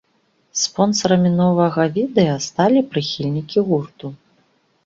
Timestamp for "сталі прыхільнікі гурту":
2.47-4.13